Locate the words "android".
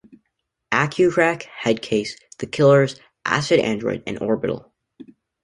3.59-4.01